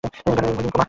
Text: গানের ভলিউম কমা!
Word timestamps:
গানের 0.27 0.53
ভলিউম 0.55 0.65
কমা! 0.65 0.79